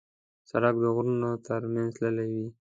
سړک 0.49 0.75
د 0.81 0.85
غرونو 0.95 1.31
تر 1.45 1.61
منځ 1.73 1.91
تللی 1.97 2.27
وي. 2.33 2.47